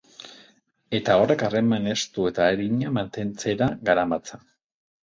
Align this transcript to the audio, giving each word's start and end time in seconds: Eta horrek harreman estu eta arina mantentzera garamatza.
Eta 0.99 1.17
horrek 1.23 1.45
harreman 1.49 1.85
estu 1.93 2.27
eta 2.33 2.49
arina 2.55 2.95
mantentzera 2.99 3.73
garamatza. 3.93 4.43